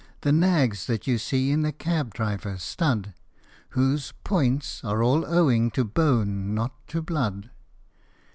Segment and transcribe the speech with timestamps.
[0.21, 3.13] The nags that you see in a cab driver's stud,
[3.77, 7.51] Whose" points" are all owing to bone, not to blood.